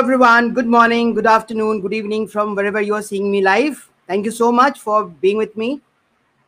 [0.00, 0.54] everyone.
[0.54, 3.90] Good morning, good afternoon, good evening from wherever you are seeing me live.
[4.06, 5.82] Thank you so much for being with me.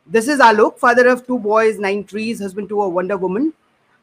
[0.07, 3.53] This is Alok, father of two boys, nine trees, husband to a Wonder Woman.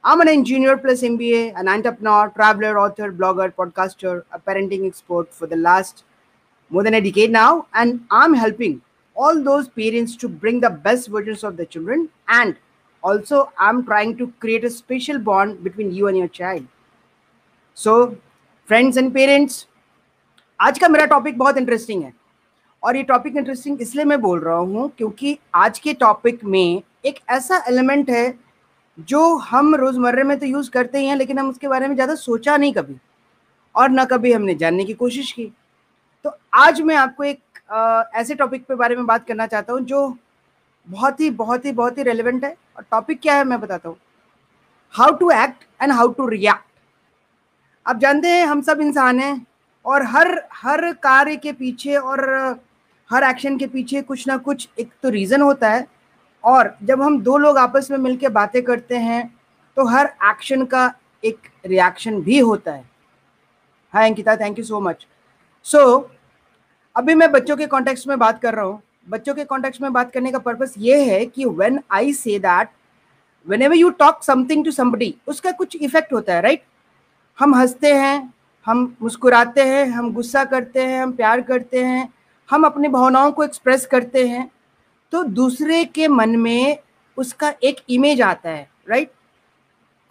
[0.04, 5.48] I'm an engineer plus MBA, an entrepreneur, traveler, author, blogger, podcaster, a parenting expert for
[5.48, 6.04] the last
[6.68, 7.66] more than a decade now.
[7.74, 8.80] And I'm helping
[9.16, 12.08] all those parents to bring the best versions of their children.
[12.28, 12.54] And
[13.02, 16.64] also, I'm trying to create a special bond between you and your child.
[17.74, 18.16] So,
[18.70, 19.66] friends and parents
[20.60, 22.12] आज का मेरा topic बहुत interesting है।
[22.82, 27.18] और ये topic interesting इसलिए मैं बोल रहा हूँ क्योंकि आज के टॉपिक में एक
[27.30, 28.34] ऐसा एलिमेंट है
[29.08, 32.14] जो हम रोज़मर्रे में तो यूज़ करते ही हैं लेकिन हम उसके बारे में ज़्यादा
[32.14, 32.96] सोचा नहीं कभी।
[33.74, 35.50] और ना कभी हमने जानने की कोशिश की।
[36.24, 39.80] तो आज मैं आपको एक आ, ऐसे टॉपिक पे बारे में बात करना चाहता हूँ
[39.82, 40.08] जो
[40.88, 43.96] बहुत ही बहुत ही बहुत ही रेलिवेंट है। और टॉपिक क्या है मैं बताता हूँ।
[44.94, 46.69] How to act and how to react
[47.86, 49.46] आप जानते हैं, हम सब इंसान हैं
[49.84, 52.20] और हर हर कार्य के पीछे और
[53.10, 55.86] हर एक्शन के पीछे कुछ ना कुछ एक तो रीज़न होता है।
[56.44, 59.22] और जब हम दो लोग आपस में मिलकर बातें करते हैं
[59.76, 62.84] तो हर एक्शन का एक रिएक्शन भी होता है।
[63.94, 65.06] Hi Ankita thank you so much
[65.66, 66.10] so
[66.96, 70.12] अभी मैं बच्चों के कॉन्टेक्स्ट में बात कर रहा हूँ। बच्चों के कॉन्टेक्स्ट में बात
[70.12, 72.68] करने का पर्पस ये है कि when I say that
[73.62, 76.62] whenever you talk something to somebody उसका कुछ इफ़ेक्ट होता है राइट?
[77.40, 78.32] हम हँसते हैं,
[78.66, 82.12] हम मुस्कुराते हैं, हम गुस्सा करते हैं, हम प्यार करते हैं,
[82.48, 84.50] हम अपनी भावनाओं को एक्सप्रेस करते हैं
[85.12, 86.78] तो दूसरे के मन में
[87.16, 89.10] उसका एक इमेज आता है राइट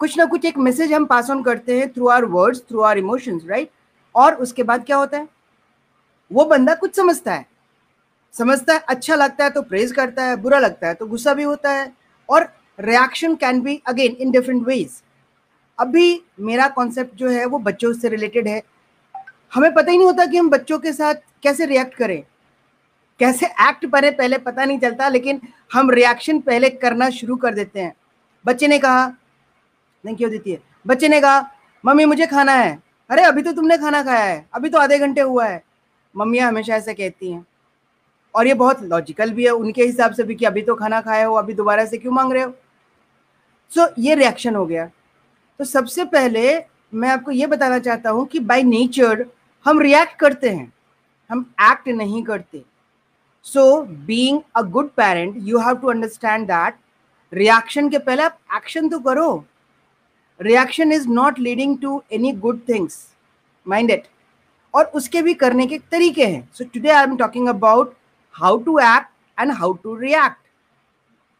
[0.00, 2.98] कुछ ना कुछ एक मैसेज हम पास ऑन करते हैं through our words through our
[2.98, 3.70] emotions right
[4.14, 5.28] और उसके बाद क्या होता है?
[6.30, 7.46] वो बंदा कुछ समझता है।
[8.34, 11.42] समझता है अच्छा लगता है तो प्रेज करता है, बुरा लगता है तो गुस्सा भी
[11.42, 11.92] होता है
[12.28, 15.02] और reaction can be again in different ways
[15.80, 18.62] अभी मेरा कॉन्सेप्ट जो है वो बच्चों से रिलेटेड है।
[19.54, 22.22] हमें पता ही नहीं होता कि हम बच्चों के साथ कैसे रिएक्ट करें।
[23.18, 25.40] कैसे एक्ट करें पहले पता नहीं चलता लेकिन
[25.72, 27.94] हम रिएक्शन पहले करना शुरू कर देते हैं।
[28.46, 29.06] बच्चे ने कहा
[30.06, 30.58] नहीं क्यों देती है?
[30.86, 31.50] बच्चे ने कहा
[31.84, 35.20] मम्मी मुझे खाना है। अरे अभी तो तुमने खाना खाया है। अभी तो आधे घंटे
[35.20, 35.64] हुआ है।
[36.16, 37.46] मम्मियाँ हमेशा ऐसे कहती हैं।
[38.34, 41.26] और ये बहुत लॉजिकल भी है उनके हिसाब से भी कि अभी तो खाना खाया
[41.26, 42.54] हो अभी दोबारा से क्यों मांग रहे हो?
[43.70, 44.90] सो so, ये रिएक्शन हो गया।
[45.60, 46.42] तो सबसे पहले
[46.94, 49.24] मैं आपको ये बताना चाहता हूँ कि बाय नेचर
[49.66, 50.72] हम रिएक्ट करते हैं,
[51.30, 52.62] हम एक्ट नहीं करते।
[53.46, 56.74] So being a good parent you have to understand that
[57.32, 59.28] reaction के पहले आप एक्शन तो करो।
[60.40, 62.98] Reaction is not leading to any good things
[63.66, 64.06] mind it
[64.74, 67.94] और उसके भी करने के तरीके हैं। So today I am talking about
[68.34, 70.46] how to act and how to react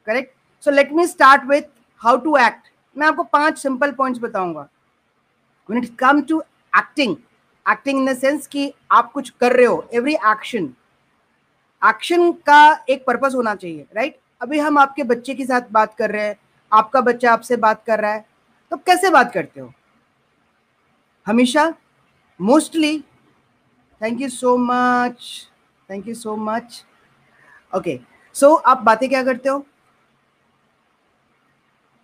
[0.07, 4.69] correct so let me start with how to act मैं आपको पाँच सिंपल पॉइंट्स बताऊँगा।
[5.69, 6.41] When it come to
[6.73, 7.17] acting
[7.67, 10.73] acting in the sense कि आप कुछ कर रहे हो एवरी एक्शन
[11.83, 16.11] एक्शन का एक पर्पस होना चाहिए राइट अभी हम आपके बच्चे के साथ बात कर
[16.11, 16.37] रहे हैं,
[16.73, 18.25] आपका बच्चा आपसे बात कर रहा है
[18.73, 19.73] तो कैसे बात करते हो?
[21.27, 21.73] हमेशा
[22.41, 22.99] mostly
[24.01, 25.49] thank you so much
[25.89, 26.85] thank you so much
[27.73, 27.99] okay
[28.35, 29.65] so आप बातें क्या करते हो?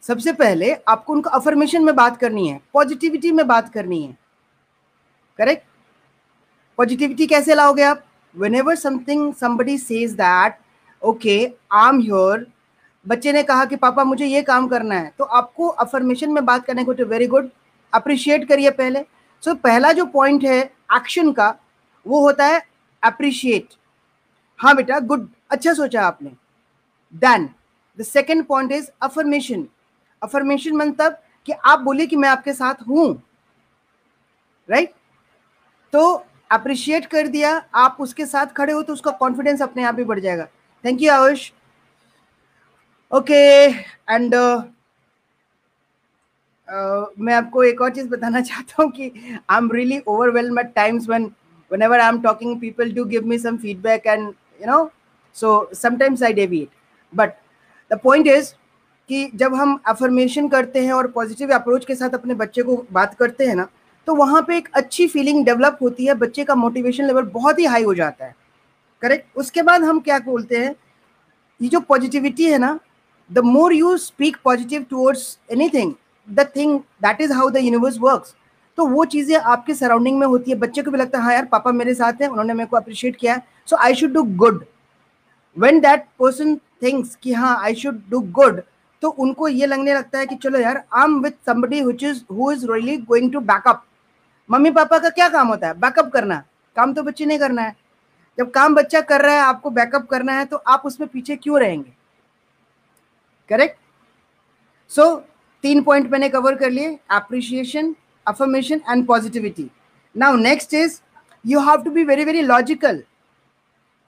[0.09, 4.17] सबसे पहले आपको उनको अफर्मेशन में बात करनी है पॉजिटिविटी में बात करनी है।
[5.39, 5.65] करेक्ट
[6.79, 8.03] पॉजिटिविटी कैसे लाओगे आप?
[8.55, 10.59] Whenever something somebody says that
[11.03, 11.37] okay
[11.73, 12.47] I am here
[13.07, 16.65] बच्चे ने कहा कि पापा मुझे ये काम करना है। तो आपको अफर्मेशन में बात
[16.67, 17.51] करने को तो वेरी गुड
[17.93, 19.01] अप्रिशिएट करिए पहले।
[19.43, 20.63] सो so, पहला जो पॉइंट है
[20.97, 21.55] एक्शन का
[22.07, 22.63] वो होता है
[23.03, 23.75] अप्रिशिएट
[24.59, 26.31] हाँ बेटा गुड अच्छा सोचा आपने।
[27.15, 27.49] Then
[27.99, 29.67] the second point is affirmation
[30.23, 33.07] affirmation मतलब कि आप बोलिए कि मैं आपके साथ हूँ।
[34.69, 34.93] राइट
[35.93, 36.03] तो
[36.53, 40.21] अप्रिशिएट कर दिया, आप उसके साथ खड़े हो तो उसका कॉन्फिडेंस अपने आप ही बढ़
[40.21, 40.47] जाएगा।
[40.85, 41.51] Thank you Ayush
[43.13, 43.35] okay
[44.11, 44.35] and
[47.19, 49.11] मैं आपको एक और चीज़ बताना चाहता हूँ कि
[49.51, 51.33] I am really overwhelmed at times when
[51.71, 54.93] whenever i'm talking, people do give me some feedback and, you know,
[55.37, 56.71] so sometimes i deviate.
[57.13, 57.41] But
[57.91, 58.55] the point is
[59.09, 63.15] कि जब हम अफर्मेशन करते हैं और पॉजिटिव अप्रोच के साथ अपने बच्चे को बात
[63.15, 63.69] करते हैं ना
[64.09, 67.65] तो वहाँ पे एक अच्छी फीलिंग डेवलप होती है, बच्चे का मोटिवेशन लेवल बहुत ही
[67.65, 68.35] हाई हो जाता है।
[69.03, 70.75] करेक्ट उसके बाद हम क्या बोलते हैं?
[71.61, 72.79] ये जो पॉजिटिविटी है ना
[73.31, 75.93] the more you speak positive towards anything
[76.29, 78.35] the thing that is how the universe works
[78.79, 81.45] तो वो चीज़ें आपके सराउंडिंग में होती है। बच्चे को भी लगता है हाँ यार,
[81.45, 84.65] पापा मेरे साथ हैं, उन्होंने मेरे को अप्रिशिएट किया है so I should do good
[85.57, 88.61] when that person things कि हाँ आई शुड डू गुड
[89.07, 92.23] तो उनको ये लगने लगता है कि चलो यार I am with somebody which is
[92.33, 93.83] who is really going to back up
[94.49, 95.75] mummy पापा का क्या काम होता है?
[95.75, 96.43] बैकअप करना।
[96.77, 97.75] काम तो बच्चे ने करना है।
[98.39, 101.61] जब काम बच्चा कर रहा है आपको बैकअप करना है तो आप उसमें पीछे क्यों
[101.61, 101.93] रहेंगे?
[103.51, 103.79] करेक्ट
[104.91, 105.21] सो so,
[105.65, 107.95] तीन पॉइंट मैंने कवर कर लिए। Appreciation
[108.27, 109.71] affirmation and positivity
[110.15, 111.01] now next is
[111.45, 113.03] you have to be very very logical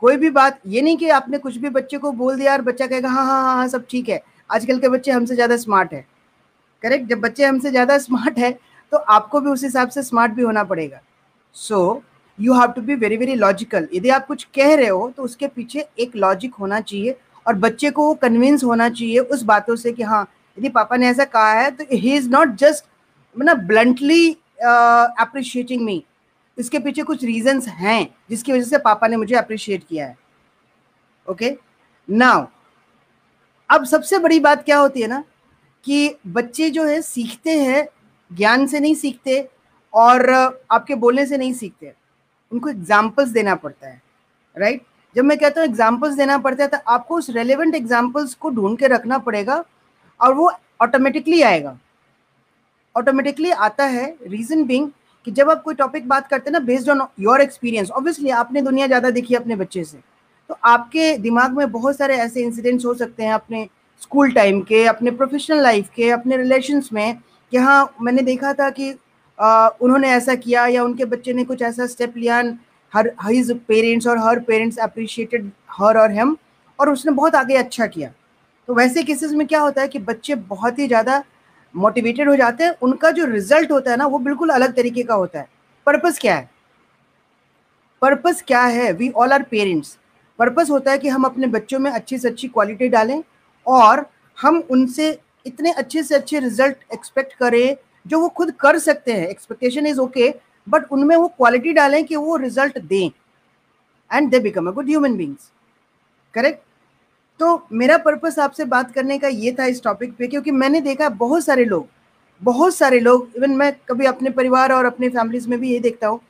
[0.02, 2.86] कोई भी बात ये नहीं कि आपने कुछ भी बच्चे को बोल दिया और बच्चा
[2.86, 6.04] कहेगा हाँ हाँ हाँ हाँ सब ठीक है। आजकल के बच्चे हमसे ज़्यादा स्मार्ट है।
[6.82, 8.52] करेक्ट जब बच्चे हमसे ज़्यादा स्मार्ट है
[8.92, 11.00] तो आपको भी उस हिसाब से स्मार्ट भी होना पड़ेगा।
[11.56, 12.02] So
[12.38, 15.46] you have to be very very logical यदि आप कुछ कह रहे हो तो उसके
[15.48, 17.16] पीछे एक लॉजिक होना चाहिए
[17.46, 20.22] और बच्चे को कन्विंस होना चाहिए उस बातों से कि हाँ
[20.56, 22.84] यदि पापा ने ऐसा कहा है तो ही इज़ नॉट जस्ट
[23.36, 24.30] मतलब ब्लंटली
[24.60, 26.02] अप्रिशिएटिंग मी
[26.58, 30.16] इसके पीछे कुछ रीजंस हैं जिसकी वजह से पापा ने मुझे अप्रिशिएट किया है।
[31.28, 31.50] ओके
[32.08, 32.46] नाउ
[33.70, 35.22] अब सबसे बड़ी बात क्या होती है ना,
[35.84, 37.86] कि बच्चे जो है, सीखते हैं,
[38.30, 39.48] ज्ञान से नहीं सीखते
[39.92, 40.30] और
[40.70, 41.92] आपके बोलने से नहीं सीखते।
[42.52, 44.00] उनको एग्जाम्पल्स देना पड़ता है
[44.56, 44.82] राइट
[45.16, 48.78] जब मैं कहता हूँ एग्जाम्पल्स देना पड़ता है तो आपको उस रेलिवेंट एग्जाम्पल्स को ढूंढ
[48.78, 49.64] के रखना पड़ेगा
[50.20, 50.50] और वो
[50.80, 51.76] ऑटोमेटिकली आएगा।
[52.96, 54.88] ऑटोमेटिकली आता है रीजन बिंग
[55.26, 58.62] कि जब आप कोई टॉपिक बात करते हैं ना based on your experience obviously आपने
[58.62, 59.98] दुनिया ज़्यादा देखी अपने बच्चे से।
[60.50, 63.68] तो आपके दिमाग में बहुत सारे ऐसे इंसिडेंट्स हो सकते हैं अपने
[64.02, 67.18] स्कूल टाइम के अपने प्रोफेशनल लाइफ के अपने रिलेशंस में।
[67.52, 68.94] कि हाँ मैंने देखा था कि
[69.38, 72.42] आ, उन्होंने ऐसा किया या उनके बच्चे ने कुछ ऐसा स्टेप लिया
[72.92, 76.36] हर हिज पेरेंट्स और हर पेरेंट्स अप्रिशिएटेड हर और हम
[76.78, 78.10] और उसने बहुत आगे अच्छा किया।
[78.68, 81.22] तो वैसे केसेस में क्या होता है कि बच्चे बहुत ही ज़्यादा
[81.74, 85.14] मोटिवेटेड हो जाते हैं उनका जो रिज़ल्ट होता है ना वो बिल्कुल अलग तरीके का
[85.14, 85.48] होता है।
[85.86, 86.48] पर्पस क्या है?
[88.02, 88.92] पर्पस क्या है?
[88.92, 89.96] We all are parents
[90.38, 93.22] purpose होता है कि हम अपने बच्चों में अच्छी से अच्छी क्वालिटी डालें
[93.66, 94.04] और
[94.38, 95.10] हम उनसे
[95.46, 97.76] इतने अच्छे से अच्छे रिज़ल्ट एक्सपेक्ट करें
[98.06, 100.32] जो वो खुद कर सकते हैं। एक्सपेक्टेशन इज़ ओके
[100.66, 103.10] बट उनमें वो क्वालिटी डालें कि वो रिज़ल्ट दें।
[104.10, 105.50] And they become a good human beings
[106.34, 106.62] correct
[107.40, 111.08] तो मेरा पर्पस आपसे बात करने का ये था इस टॉपिक पे, क्योंकि मैंने देखा
[111.10, 111.86] बहुत सारे लोग,
[112.42, 116.08] बहुत सारे लोग इवन मैं कभी अपने परिवार और अपने फैमिलीज़ में भी ये देखता
[116.08, 116.20] हूँ।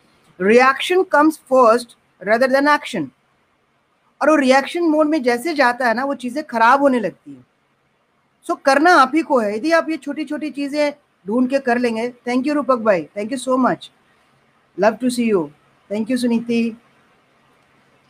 [0.41, 3.09] Reaction comes first rather than action
[4.21, 7.45] और वो रिएक्शन मोड में जैसे जाता है ना वो चीज़ें खराब होने लगती है।
[8.47, 10.93] सो so, करना आप ही को है। यदि आप ये छोटी छोटी चीज़ें
[11.27, 13.91] ढूंढ के कर लेंगे थैंक यू रूपक भाई thank you so much
[14.79, 15.49] love to see you
[15.91, 16.77] thank you Suniti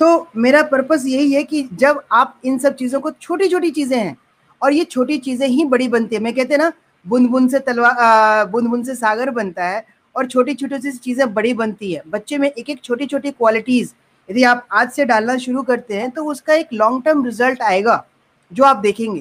[0.00, 3.98] तो मेरा पर्पस यही है कि जब आप इन सब चीज़ों को छोटी छोटी चीज़ें
[3.98, 4.16] हैं
[4.62, 6.72] और ये छोटी चीज़ें ही बड़ी बनती है मैं कहते हैं ना
[7.06, 9.84] बुंद बुंद से तलवा बुंद बुंद से सागर बनता है
[10.16, 13.92] और छोटी छोटी सी चीज़ें बड़ी बनती है। बच्चे में एक एक छोटी छोटी क्वालिटीज़
[14.28, 18.04] यदि आप आज से डालना शुरू करते हैं तो उसका एक लॉन्ग टर्म रिज़ल्ट आएगा,
[18.52, 19.20] जो आप देखेंगे।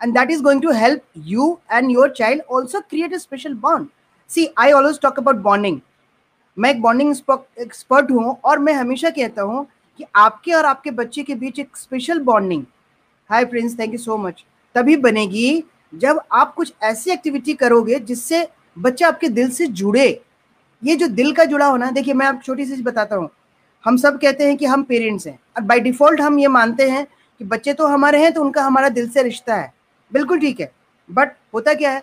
[0.00, 3.86] And that is going to help you and your child also create a special bond
[4.30, 5.80] see I always talk about bonding
[6.56, 7.14] मैं एक बॉन्डिंग
[7.60, 9.66] एक्सपर्ट हूँ और मैं हमेशा कहता हूँ
[9.98, 12.64] कि आपके और आपके बच्चे के बीच एक special bonding
[13.30, 15.62] hi Prince thank you so much तभी बनेगी
[15.94, 18.46] जब आप कुछ ऐसी एक्टिविटी करोगे जिससे
[18.78, 20.06] बच्चा आपके दिल से जुड़े।
[20.82, 23.28] ये जो दिल का जुड़ा होना, देखिए मैं आप छोटी सी बताता हूँ।
[23.84, 27.06] हम सब कहते हैं कि हम पेरेंट्स हैं। और बाय डिफ़ॉल्ट हम ये मानते हैं
[27.40, 29.72] कि बच्चे तो हमारे हैं तो उनका हमारा दिल से रिश्ता है।
[30.12, 30.70] बिल्कुल ठीक है।
[31.10, 32.02] बट होता क्या है?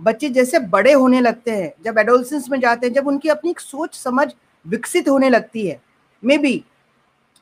[0.00, 3.60] बच्चे जैसे बड़े होने लगते हैं, जब एडोलसेंस में जाते हैं, जब उनकी अपनी एक
[3.60, 4.28] सोच समझ
[4.66, 5.80] विकसित होने लगती है।
[6.38, 6.54] Maybe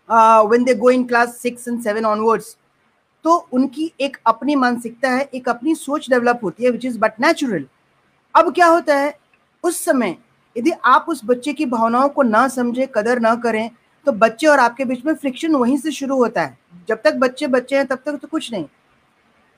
[0.08, 2.56] when they go in class six and seven onwards
[3.24, 7.20] तो उनकी एक अपनी मानसिकता है, एक अपनी सोच डेवलप होती है विच इज़ बट
[7.20, 7.64] नेचुरल
[8.34, 9.14] अब क्या होता है?
[9.64, 10.16] उस समय
[10.56, 13.70] यदि आप उस बच्चे की भावनाओं को ना समझे, कदर ना करें
[14.06, 16.58] तो बच्चे और आपके बीच में फ्रिक्शन वहीं से शुरू होता है।
[16.88, 18.64] जब तक बच्चे बच्चे हैं, तब तक तो कुछ नहीं।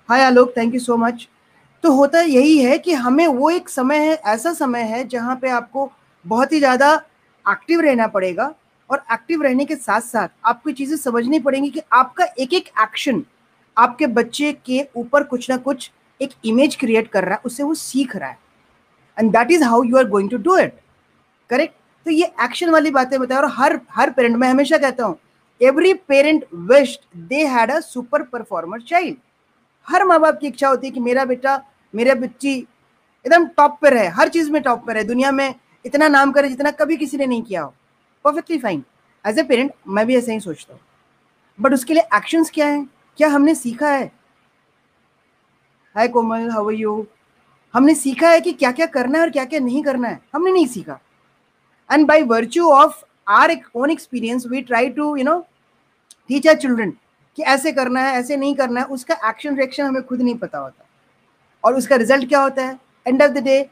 [0.09, 1.27] Hi Alok thank you so much
[1.85, 5.49] तो होता यही है कि हमें वो एक समय है, ऐसा समय है, जहाँ पे
[5.51, 5.91] आपको
[6.25, 6.95] बहुत ही ज़्यादा
[7.47, 8.55] एक्टिव रहना पड़ेगा
[8.91, 13.23] और एक्टिव रहने के साथ साथ आपको चीज़ें समझनी पड़ेंगी कि आपका एक एक एक्शन
[13.77, 17.75] आपके बच्चे के ऊपर कुछ ना कुछ एक इमेज क्रिएट कर रहा है, उससे वो
[17.75, 18.39] सीख रहा है।
[19.17, 20.81] And that is how you are going to do it
[21.51, 21.75] correct
[22.07, 25.19] तो ये एक्शन वाली बातें बताए और हर हर पेरेंट मैं हमेशा कहता हूँ
[25.61, 29.17] every parent wished they had a super performer child
[29.89, 31.61] हर माँ बाप की इच्छा होती है कि मेरा बेटा,
[31.95, 32.55] मेरा बच्ची
[33.25, 36.49] एकदम टॉप पर है हर चीज़ में टॉप पर है दुनिया में इतना नाम करे
[36.49, 37.73] जितना कभी किसी ने नहीं किया हो।
[38.25, 38.85] Perfectly fine
[39.25, 40.81] as a parent मैं भी ऐसा ही सोचता हूँ।
[41.59, 42.87] बट उसके लिए एक्शंस क्या है?
[43.19, 44.11] क्या हमने सीखा है?
[45.97, 47.07] हाय कोमल हाउ यू
[47.75, 50.53] हमने सीखा है कि क्या क्या करना है और क्या क्या नहीं करना है। हमने
[50.53, 50.99] नहीं सीखा।
[51.91, 55.47] And by virtue of our own experience, we try to, you know,
[56.31, 56.93] teach our children
[57.37, 60.59] कि ऐसे करना है, ऐसे नहीं करना है, उसका एक्शन रिएक्शन हमें खुद नहीं पता
[60.59, 60.85] होता।
[61.65, 62.79] और उसका रिज़ल्ट क्या होता है?
[63.07, 63.71] एंड ऑफ़ द डे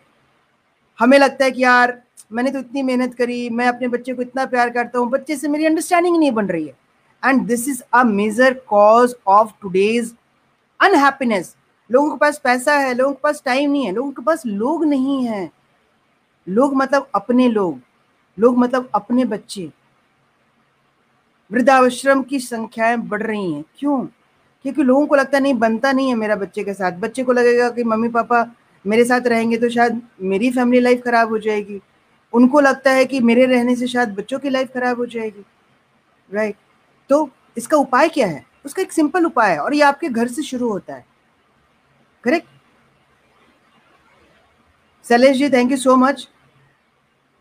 [1.01, 2.03] हमें लगता है कि यार,
[2.33, 5.49] मैंने तो इतनी मेहनत करी, मैं अपने बच्चे को इतना प्यार करता हूँ, बच्चे से
[5.49, 6.75] मेरी अंडरस्टैंडिंग नहीं बन रही है।
[7.25, 10.15] And this is a major cause of today's
[10.81, 11.57] unhappiness
[11.93, 14.85] लोगों के पास पैसा है, लोगों के पास टाइम नहीं है, लोगों के पास लोग
[14.85, 15.51] नहीं है।
[16.49, 17.81] लोग मतलब अपने लोग।
[18.39, 19.71] लोग मतलब अपने बच्चे।
[21.51, 24.05] वृद्धाश्रम की संख्याएँ बढ़ रही हैं। क्यों?
[24.65, 27.69] क्योंकि लोगों को लगता नहीं, बनता नहीं है मेरा बच्चे के साथ। बच्चे को लगेगा
[27.71, 28.47] कि मम्मी पापा
[28.85, 31.81] मेरे साथ रहेंगे तो शायद मेरी फैमिली लाइफ खराब हो जाएगी।
[32.33, 35.45] उनको लगता है कि मेरे रहने से शायद बच्चों की लाइफ खराब हो जाएगी।
[36.31, 36.57] राइट
[37.11, 38.45] तो इसका उपाय क्या है?
[38.65, 41.05] उसका एक सिंपल उपाय है और ये आपके घर से शुरू होता है।
[42.25, 42.49] Correct
[45.05, 46.29] Shailesh ji thank you so much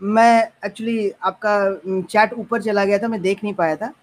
[0.03, 3.93] मैं एक्चुअली आपका चैट ऊपर चला गया था, मैं देख नहीं पाया था।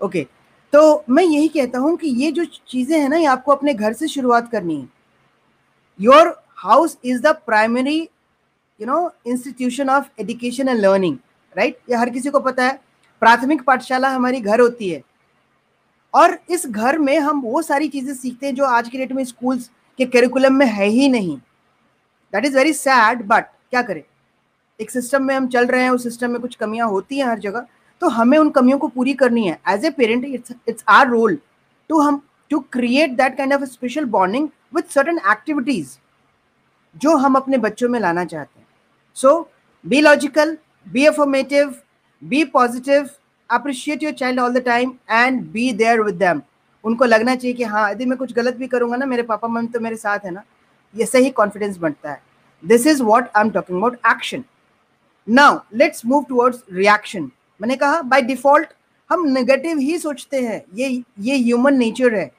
[0.00, 0.26] ओके.
[0.72, 3.92] तो मैं यही कहता हूँ कि ये जो चीज़ें हैं ना, ये आपको अपने घर
[3.92, 4.88] से शुरुआत करनी है।
[6.00, 7.98] Your house is the primary
[8.80, 11.16] you know institution of education and learning
[11.54, 12.78] right ये हर किसी को पता है।
[13.22, 15.02] प्राथमिक पाठशाला हमारी घर होती है।
[16.14, 19.24] और इस घर में हम वो सारी चीज़ें सीखते हैं जो आज के डेट में
[19.24, 21.36] स्कूल्स के करिकुलम में है ही नहीं।
[22.32, 24.02] That is very sad but क्या करें?
[24.82, 27.38] एक सिस्टम में हम चल रहे हैं, उस सिस्टम में कुछ कमियाँ होती हैं हर
[27.40, 27.66] जगह
[28.02, 31.38] तो हमें उन कमियों को पूरी करनी है। As a parent it's it's our role
[31.90, 32.20] to हम
[32.50, 35.96] to create that kind of special bonding with certain activities
[36.96, 38.66] जो हम अपने बच्चों में लाना चाहते हैं।
[39.16, 39.48] So
[39.84, 41.74] be logical be affirmative
[42.22, 43.08] be positive
[43.50, 46.42] appreciate your child all the time and be there with them
[46.84, 49.68] उनको लगना चाहिए कि हाँ यदि मैं कुछ गलत भी करूँगा ना, मेरे पापा मम्मी
[49.68, 50.42] तो मेरे साथ है ना,
[50.94, 52.20] ये सही कॉन्फिडेंस बनता है।
[52.62, 54.44] This is what I am talking about action
[55.26, 58.68] now let's move towards reaction मैंने कहा बाय डिफ़ॉल्ट
[59.10, 60.88] हम नेगेटिव ही सोचते हैं। ये
[61.20, 62.30] ये ह्यूमन नेचर है।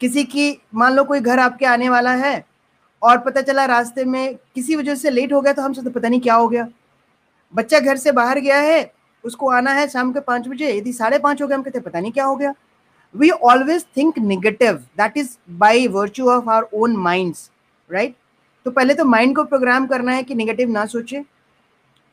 [0.00, 2.44] किसी की, मान लो कोई घर आपके आने वाला है,
[3.02, 6.08] और पता चला रास्ते में किसी वजह से लेट हो गया तो हम सोचते पता
[6.08, 6.66] नहीं क्या हो गया।
[7.54, 8.92] बच्चा घर से बाहर गया है,
[9.24, 12.00] उसको आना है शाम के पाँच बजे, यदि साढ़े पाँच हो गया, हम कहते पता
[12.00, 12.54] नहीं क्या हो गया?
[13.14, 17.50] We always think negative that is by virtue of our own minds
[17.90, 18.14] right
[18.66, 21.24] तो पहले तो माइंड को प्रोग्राम करना है कि निगेटिव ना सोचे।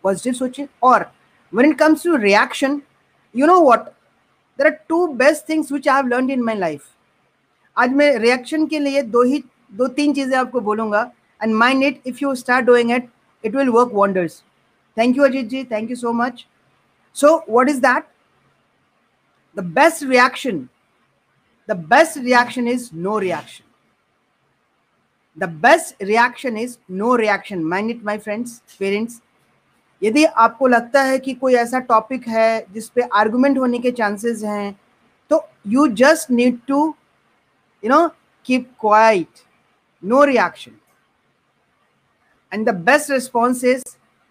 [0.04, 1.04] पॉजिटिव सोचे और
[1.52, 2.80] when it comes to reaction
[3.34, 3.86] you know what
[4.58, 6.86] there are two best things which i have learned in my life
[7.76, 9.42] आज मैं रिएक्शन के लिए दो ही
[9.76, 11.02] दो तीन चीजें आपको बोलूंगा
[11.42, 13.08] and mind it if you start doing it
[13.44, 14.42] it will work wonders
[14.96, 16.44] thank you Ajit ji thank you so much
[17.16, 18.04] so what is that
[19.56, 20.66] the best reaction
[21.68, 23.64] the best reaction is no reaction
[25.36, 29.20] the best reaction is no reaction mind it my friends parents
[30.03, 34.43] यदि आपको लगता है कि कोई ऐसा topic है जिस पे आर्गुमेंट होने के चांसेस
[34.43, 34.75] हैं
[35.31, 36.83] तो you just need to
[37.83, 38.07] you know
[38.45, 39.43] keep quiet
[40.03, 40.71] no reaction
[42.51, 43.83] and the best response is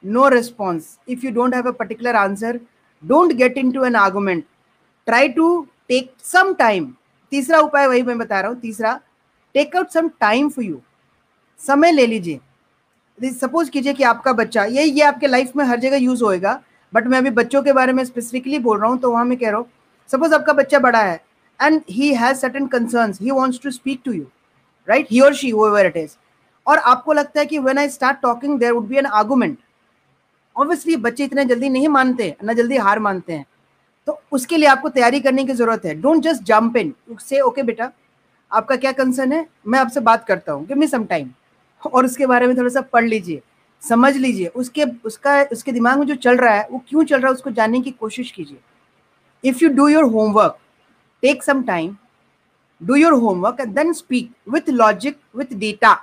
[0.05, 2.61] no response if you don't have a particular answer
[3.03, 4.45] don't get in to an argument
[5.07, 6.95] try to take some time
[7.33, 9.01] तीसरा उपाय वही मैं बता रहा हूँ, तीसरा
[9.55, 10.81] take out some time for you
[11.61, 12.41] समय ले लीजिए।
[13.31, 16.61] सपोज़ कीजिए कि आपका बच्चा, ये ये आपके लाइफ में हर जगह यूज़ होएगा
[16.93, 19.51] बट मैं अभी बच्चों के बारे में स्पेसिफिकली बोल रहा हूँ तो वहाँ मैं कह
[19.51, 19.67] रहा हूँ
[20.11, 21.21] सपोज़ आपका बच्चा बड़ा है
[21.61, 24.25] and he has certain concerns he wants to speak to you
[24.89, 26.17] right he और शी वेयर इट इज़
[26.67, 29.59] और आपको लगता है कि when I start talking there would be an argument
[30.57, 33.45] obviously बच्चे इतने जल्दी नहीं मानते, ना जल्दी हार मानते हैं।
[34.09, 37.63] तो उसके लिए आपको तैयारी करने की ज़रूरत है। डोंट जस्ट जंप इन से ओके
[37.63, 37.91] बेटा,
[38.51, 39.47] आपका क्या कंसर्न है?
[39.67, 40.67] मैं आपसे बात करता हूँ.
[40.67, 41.31] गिव मी सम टाइम
[41.85, 43.43] और उसके बारे में थोड़ा सा पढ़ लीजिए
[43.83, 47.27] समझ लीजिए। उसके उसका उसके दिमाग में जो चल रहा है वो क्यों चल रहा
[47.27, 48.59] है उसको जानने की कोशिश कीजिए।
[49.45, 50.57] If you do your homework
[51.23, 51.97] take some time
[52.81, 55.97] do your homework and then speak with logic with data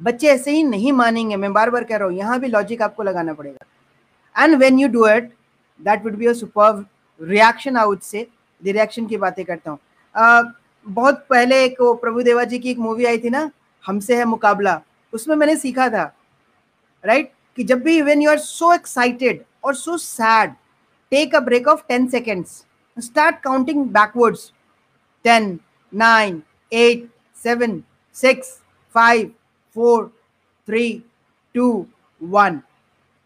[0.00, 3.02] बच्चे ऐसे ही नहीं मानेंगे मैं बार बार कह रहा हूँ यहाँ भी लॉजिक आपको
[3.02, 5.32] लगाना पड़ेगा। And when you do it
[5.80, 6.84] that would be a super
[7.20, 8.26] reaction out से
[8.62, 9.78] रिएक्शन की बातें करता हूँ।
[10.14, 10.52] uh,
[10.86, 13.50] बहुत पहले एक प्रभु देवा जी की एक मूवी आई थी ना
[13.84, 14.80] हमसे है मुकाबला,
[15.12, 16.04] उसमें मैंने सीखा था
[17.04, 17.36] राइट right?
[17.56, 20.52] कि जब भी when you are so excited और so sad
[21.12, 22.64] take a break of ten seconds
[22.96, 24.50] start counting backwards
[25.24, 25.58] ten
[25.92, 27.82] nine eight seven
[28.16, 28.58] six
[28.94, 29.30] five
[29.76, 30.06] four
[30.68, 31.02] three
[31.54, 31.68] two
[32.20, 32.60] one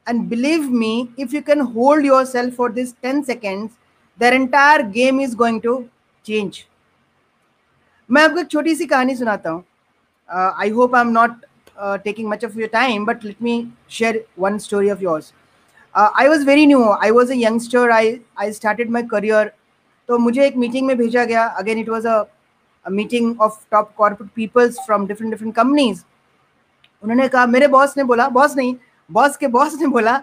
[0.07, 3.73] and believe me if you can hold yourself for this ten seconds
[4.21, 5.83] the entire game is going to
[6.25, 6.65] change
[8.11, 9.65] मैं आपको एक छोटी सी कहानी सुनाता हूँ।
[10.29, 11.45] Uh, I hope I'm not
[11.77, 15.33] uh, taking much of your time, but let me share one story of yours.
[15.95, 16.83] Uh, I was very new.
[16.83, 17.91] I was a youngster.
[17.91, 19.53] I I started my career.
[20.09, 24.31] तो मुझे एक meeting में भेजा गया again it was a meeting of top corporate
[24.35, 26.03] peoples from different different companies
[27.03, 28.75] उन्होंने कहा मेरे boss ने बोला बॉस नहीं
[29.11, 30.17] बॉस के बॉस ने बोला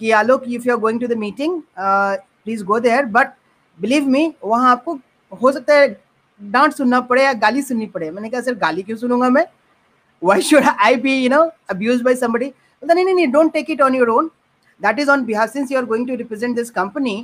[0.00, 3.32] कि Alok if you are going to the meeting please go there but
[3.78, 4.98] believe me वहाँ आपको
[5.32, 5.88] हो सकता है
[6.42, 9.44] डांट सुनना पड़े या गाली सुननी पड़े। मैंने कहा, सर, गाली क्यों सुनूँगा मैं?
[10.22, 13.82] Why should I be you know abuse by somebody नहीं नहीं नहीं don't take it
[13.82, 14.30] on your own
[14.80, 17.14] that is on behalf since you are going to represent this company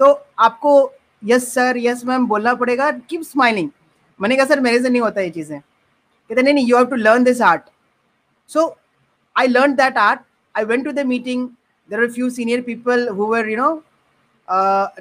[0.00, 3.70] तो आपको यस सर यस मैम बोलना पड़ेगा। Keep smiling
[4.20, 5.60] मैंने कहा, sir, मेरे से नहीं होता ये चीज़ें.
[5.60, 7.62] कहते, नहीं नहीं you have to learn this art
[8.50, 8.76] so
[9.36, 10.20] I learn that art
[10.54, 11.48] I went to the meeting
[11.88, 13.72] there are few senior people who were you know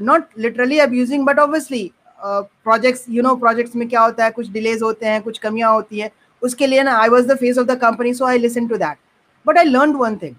[0.01, 1.91] not literally abusing but obviously
[2.25, 5.99] projects you know projects में क्या होता है, कुछ delays होते हैं, कुछ कमियाँ होती
[5.99, 6.11] है,
[6.41, 8.97] उसके लिए ना I was the face of the company so I listen to that
[9.45, 10.35] but I learn one thing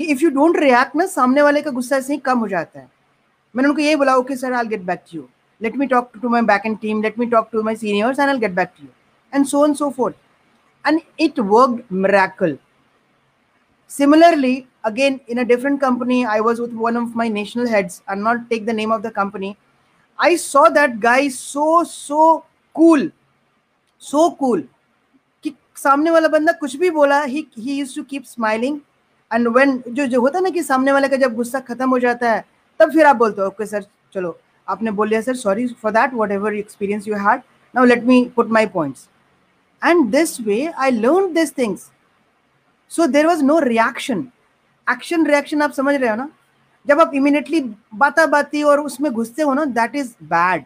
[0.00, 2.80] कि इफ़ यू डोंट रिएक्ट ना, सामने वाले का गुस्सा ऐसे ही कम हो जाता
[2.80, 2.88] है।
[3.54, 5.28] मैंने उनको यही बोला okay sir I get back to you
[5.60, 8.30] let me talk to my back end team let me talk to my senior and
[8.30, 8.90] I get back to you
[9.32, 12.56] and so and so forth and it work miracle
[13.90, 18.16] similarly again in a different company I was with one of my national heads I
[18.16, 19.54] not take the name of the company
[20.18, 22.44] i saw that guy so so
[22.76, 23.08] cool.
[24.02, 24.62] So cool.
[25.44, 28.78] कि सामने वाला बंदा कुछ भी बोला he he use to keep smiling
[29.30, 31.98] and when जो जो होता है ना कि सामने वाले का जब गुस्सा खत्म हो
[31.98, 32.44] जाता है,
[32.80, 36.14] तब फिर आप बोलते हो ओके सर चलो, आपने बोल लिया sir sorry for that
[36.30, 37.40] whatever experience you had
[37.74, 39.08] now let me put my points
[39.82, 41.90] and this way I learn this things
[42.90, 44.26] so there was no reaction
[44.86, 46.28] action reaction आप समझ रहे हो ना?
[46.86, 47.60] जब आप इमीडिएटली
[47.94, 50.64] बाता बाती और उसमें घुसते हो ना that is bad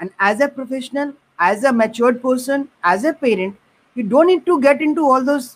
[0.00, 1.12] and as a professional
[1.42, 3.54] as a matured person as a parent
[3.96, 5.50] you don't need to get in to all those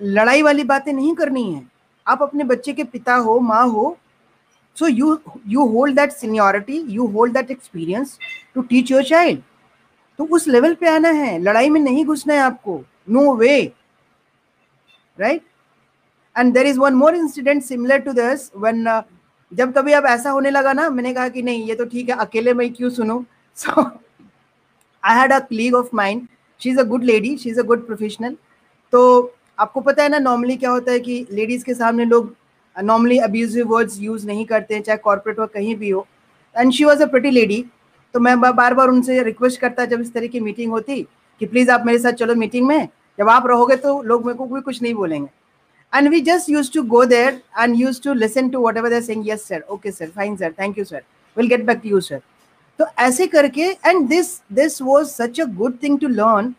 [0.00, 1.62] लड़ाई वाली बातें नहीं करनी है।
[2.06, 3.96] आप अपने बच्चे के पिता हो, माँ हो
[4.76, 8.18] so you you hold that seniority you hold that experience
[8.54, 9.40] to teach your child
[10.18, 13.60] तो उस लेवल पे आना है। लड़ाई में नहीं घुसना है आपको। No way
[15.18, 15.42] right
[16.36, 18.86] and there is one more incident similar to this when
[19.52, 22.16] जब कभी अब ऐसा होने लगा ना, मैंने कहा कि नहीं, ये तो ठीक है,
[22.16, 23.22] अकेले मैं क्यों सुनूं?
[23.56, 23.82] So
[25.02, 26.26] I had a colleague of mine
[26.60, 28.36] she is a good lady she is a good professional
[28.92, 32.34] तो आपको पता है ना नॉर्मली क्या होता है कि लेडीज़ के सामने लोग
[32.76, 36.06] नॉर्मली अब्यूजिव वर्ड्स यूज़ नहीं करते हैं चाहे कॉर्पोरेट हो, कहीं भी हो.
[36.54, 37.64] And she was a pretty lady
[38.14, 41.02] तो मैं बार बार उनसे रिक्वेस्ट करता जब इस तरह की मीटिंग होती
[41.40, 42.88] कि प्लीज़ आप मेरे साथ चलो मीटिंग में.
[43.18, 45.28] जब आप रहोगे तो लोग मेरे को भी कुछ नहीं बोलेंगे.
[45.92, 49.46] We just use to go there and use to listen to whatever they're saying yes
[49.48, 51.02] sir okay sir fine sir thank you sir
[51.36, 52.20] will get back to you sir
[52.78, 56.54] तो ऐसे करके and this this was such a good thing to learn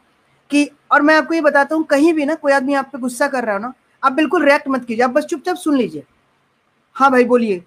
[0.52, 3.28] कि, और मैं आपको ये बताता हूँ, कहीं भी ना कोई आदमी आप पे गुस्सा
[3.28, 6.04] कर रहा हो ना, आप बिल्कुल रिएक्ट मत कीजिए। आप बस चुपचाप सुन लीजिए।
[6.96, 7.64] हाँ भाई, बोलिए।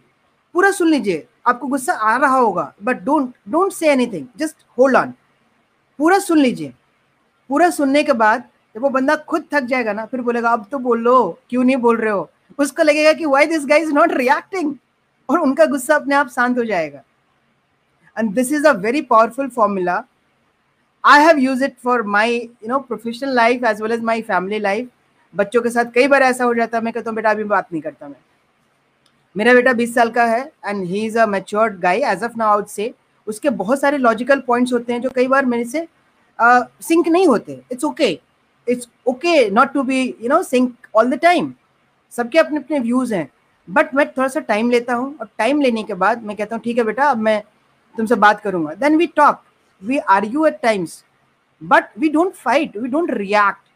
[0.54, 4.96] पूरा सुन लीजिए। आपको गुस्सा आ रहा होगा but don't don't say anything just hold
[4.96, 5.12] on
[5.98, 6.72] पूरा सुन लीजिए।
[7.50, 10.78] पूरा सुनने के बाद जब वो बंदा खुद थक जाएगा ना फिर बोलेगा अब तो
[10.78, 12.28] बोल लो क्यों नहीं बोल रहे हो?
[12.58, 14.74] उसको लगेगा कि why this guys not reacting
[15.28, 17.02] और उनका गुस्सा अपने आप शांत हो जाएगा।
[18.16, 20.02] And this is a very powerful formula
[21.04, 24.58] I have use it for my you know professional life as well as my family
[24.58, 24.88] life
[25.34, 27.72] बच्चों के साथ कई बार ऐसा हो जाता है मैं कहता हूँ बेटा अभी बात
[27.72, 28.16] नहीं करता मैं।
[29.36, 32.52] मेरा बेटा 20 साल का है and he is a matured guy as of now
[32.52, 32.92] out से
[33.26, 35.86] उसके बहुत सारे लॉजिकल पॉइंट्स होते हैं जो कई बार मेरे से
[36.38, 38.18] सिंक uh, नहीं होते। It's okay
[38.70, 41.52] it's okay not to be you know sync all the time
[42.12, 43.30] सबके अपने अपने व्यूज़ हैं।
[43.68, 46.62] बट मैं थोड़ा सा टाइम लेता हूँ और टाइम लेने के बाद मैं कहता हूँ,
[46.64, 47.42] ठीक है बेटा, अब मैं
[47.94, 49.42] तुमसे बात करूँगा। Then we talk
[49.82, 51.02] we argue at times
[51.62, 53.68] but we don't fight we don't react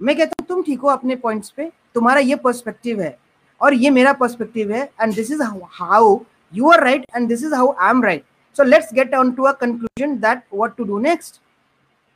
[0.00, 3.16] मैं कहता हूँ, तुम ठीक हो अपने पॉइंट्स पे। तुम्हारा ये पर्सपेक्टिव है
[3.60, 6.18] और ये मेरा पर्सपेक्टिव है and this is how
[6.52, 8.24] you are right and this is how I am right
[8.56, 11.34] so let's get on to a conclusion that what to do next.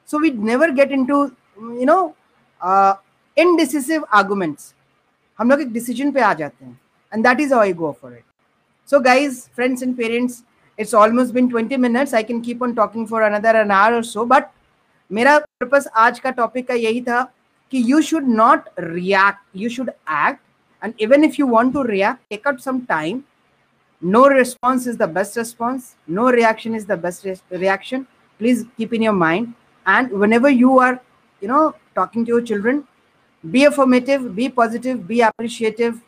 [0.09, 1.16] So we never get into
[1.60, 2.02] you know
[2.62, 2.93] uh,
[3.38, 4.74] indecisive arguments
[5.39, 6.80] हम लोग एक decision पे आ जाते हैं
[7.13, 8.24] and that is how I go for it
[8.89, 10.43] so guys friends and parents
[10.80, 14.04] it's almost been 20 minutes I can keep on talking for another an hour और
[14.04, 14.45] so but
[15.12, 17.21] मेरा purpose आज का टॉपिक का यही था
[17.71, 20.39] कि you should not react you should act
[20.82, 23.26] And even if you want to react, take out some time.
[24.02, 25.95] No response is the best response.
[26.08, 28.06] No reaction is the best re reaction.
[28.39, 29.56] Please keep in your mind.
[29.86, 31.02] And whenever you are,
[31.40, 32.85] you know, talking to your children,
[33.50, 36.00] be affirmative, be positive, be appreciative,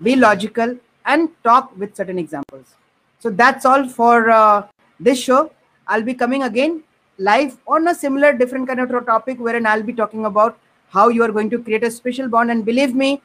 [0.00, 2.74] be logical, and talk with certain examples.
[3.18, 4.66] So that's all for uh,
[5.00, 5.52] this show.
[5.86, 6.82] I'll be coming again
[7.18, 11.22] live on a similar, different kind of topic wherein I'll be talking about how you
[11.22, 12.50] are going to create a special bond.
[12.50, 13.20] And believe me,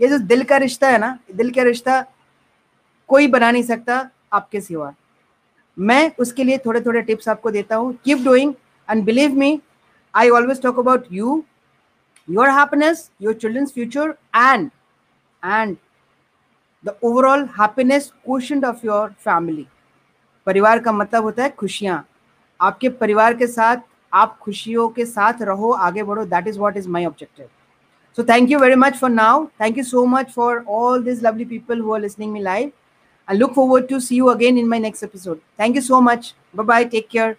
[0.00, 2.00] ये जो दिल का रिश्ता है ना दिल का रिश्ता
[3.08, 3.98] कोई बना नहीं सकता
[4.32, 4.94] आपके सिवा
[5.76, 8.54] मैं उसके लिए थोड़े थोड़े टिप्स आपको देता हूँ keep doing
[8.90, 9.60] and believe me
[10.14, 11.42] I always talk about you
[12.28, 14.70] your happiness your children's future and
[15.42, 15.76] and
[16.84, 19.66] the overall happiness quotient of your family.
[20.46, 22.04] परिवार का मतलब होता है खुशियाँ
[22.60, 23.76] आपके परिवार के साथ
[24.12, 27.48] आप खुशियों के साथ रहो आगे बढ़ो that is what is my objective
[28.18, 31.44] so thank you very much for now thank you so much for all these lovely
[31.50, 32.72] people who are listening me live
[33.28, 36.32] i look forward to see you again in my next episode thank you so much
[36.54, 37.30] bye bye take care